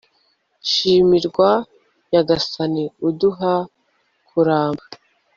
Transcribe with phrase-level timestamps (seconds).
[0.69, 1.49] shimirwa
[2.09, 3.53] nyagasani, uduha
[4.27, 4.83] kuramba